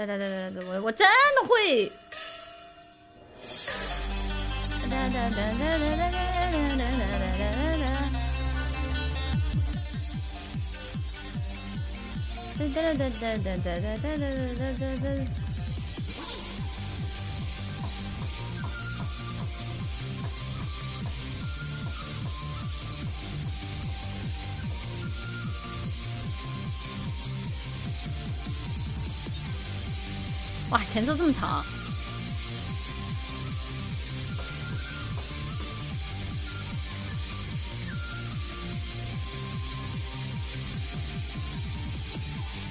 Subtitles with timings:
[0.00, 1.92] 哒哒哒哒哒，我我真的会。
[4.88, 7.44] 哒哒哒哒哒哒哒哒哒哒哒哒
[7.76, 7.84] 哒。
[12.56, 15.49] 哒哒哒哒哒哒哒哒哒哒
[30.70, 31.64] 哇，前奏这么长！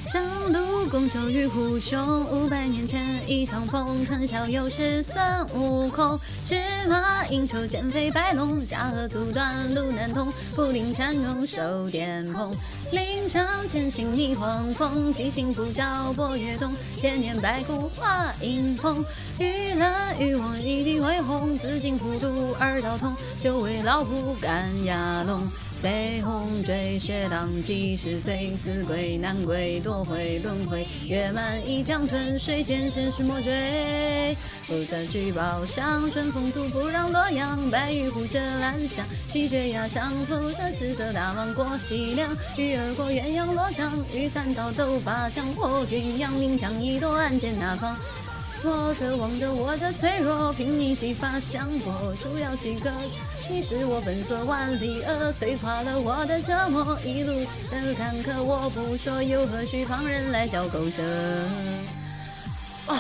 [0.08, 5.16] 上路公救与虎熊，五百年前一场风，谈笑又是孙
[5.54, 6.20] 悟空。
[6.44, 6.56] 赤
[6.88, 10.34] 马应酬减肥白龙，下河阻断路难通。
[10.56, 12.52] 布林缠龙手电筒，
[12.92, 15.14] 岭上前行逆黄风。
[15.14, 19.06] 七星不照波月洞，千年白骨化阴风。
[19.38, 23.16] 玉兰玉王一地为红，紫金普渡二道通。
[23.40, 25.48] 九尾老虎赶牙龙。
[25.82, 30.86] 飞鸿追雪荡几十岁，死鬼难归多回轮回。
[31.06, 34.36] 月满一江春水，见身是魔追。
[34.68, 37.58] 不得举报响，春风吐不让洛阳。
[37.72, 42.30] 白玉壶折兰香，七绝崖上负责赤色大王过西凉。
[42.58, 47.96] 鱼儿过鸳鸯罗帐，雨伞刀斗法枪破军扬名将一夺暗箭那方。
[48.62, 52.92] 我渴望着我的脆弱，凭你激发香火，树摇几个。
[53.50, 57.00] 你是我本色万里恶，催化了我的折磨。
[57.06, 57.34] 一路
[57.72, 61.02] 的坎坷我不说，又何须旁人来嚼口舌？
[62.88, 62.96] 哦。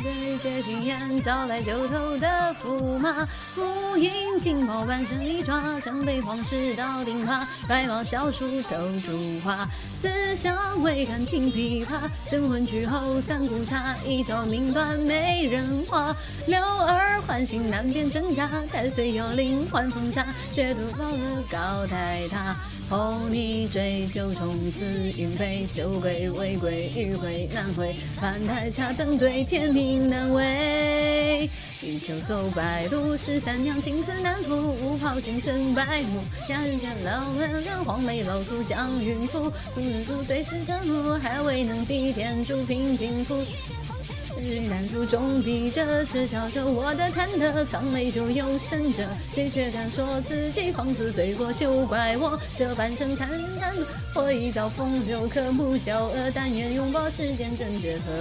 [0.00, 9.68] 对接青烟，招来九头的驸马，乌鹰金毛半身利爪，城北皇室到顶耙，白毛小鼠斗竹花，
[10.00, 16.14] 思想未敢听琵琶，镇魂曲后三顾茶，一朝命断美人花，
[16.46, 22.56] 六耳唤醒难辨真假，太岁有灵换风茶，血渡老日高台塔。
[22.90, 24.86] 候你追九重紫
[25.18, 31.48] 云飞，酒鬼未归，欲回难回，翻台下灯对，天命难为。
[31.80, 39.52] 欲求走白路，十三娘青丝难缚，五袍君身白幕，压人间老人人，黄眉老祖将云覆。
[39.74, 43.24] 古人数对视着路，还未能抵天诛平金
[44.38, 44.68] 铺。
[44.68, 51.52] 难书中笔者，痴笑着我的忐忑，苍眉就有神者，谁却敢说自己皇子罪过？
[51.52, 53.28] 休怪我这半生坦
[53.58, 53.74] 坦，
[54.14, 58.12] 我一遭风流可不骄傲，但愿拥抱世间真绝合。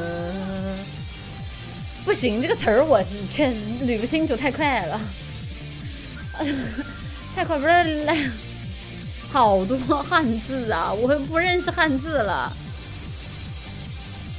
[2.03, 4.99] 不行，这个词儿我是确实捋不清楚，太快了，
[7.35, 8.17] 太快，不是来
[9.29, 12.51] 好多汉字啊，我不认识汉字了。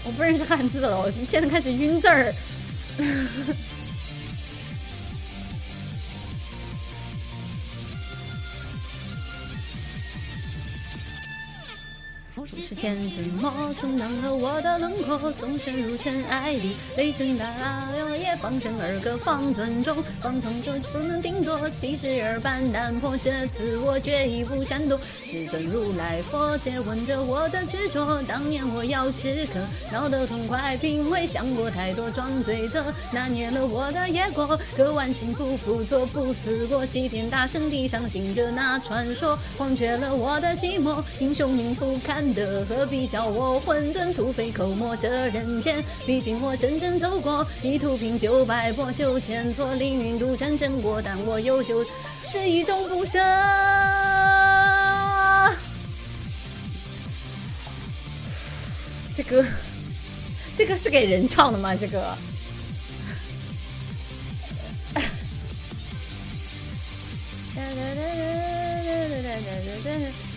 [0.09, 2.35] 我不认识汉字了，我现在开始晕字儿。
[12.47, 24.99] 是千层膜，冲淡了我的轮廓，纵身入尘埃里，雷声大了也放声而歌，方寸中，方寸中不能定夺，七十二般难破，这次我决意不闪躲。
[25.25, 29.61] 世尊如来佛诘问着我的执着，当年我要吃颗，
[29.93, 42.28] 闹得痛快，并未想过太多装罪责，拿捏了我的野果，可万幸不负错，不死过，齐天大圣地上行着那传说，忘却了我的寂寞，英雄命不堪。
[42.35, 45.85] 的何必叫我混沌土匪口沫这人间？
[46.07, 51.85] 毕竟我真正走过一途平九百波，九千错凌云渡战争过，但我有就
[52.31, 53.19] 这一种不舍。
[59.13, 59.45] 这歌，
[60.55, 61.75] 这歌是给人唱的吗？
[61.75, 62.17] 这个，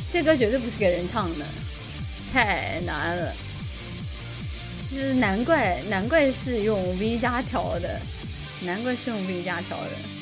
[0.10, 1.46] 这歌绝对不是给人唱的。
[2.32, 3.34] 太难了，
[4.90, 8.00] 就是难怪难怪是用 V 加调的，
[8.62, 10.21] 难怪是用 V 加调的。